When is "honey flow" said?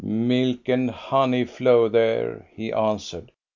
0.89-1.87